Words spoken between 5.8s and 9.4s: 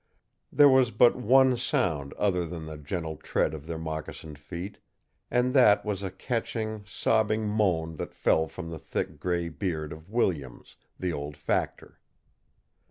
was a catching, sobbing moan that fell from the thick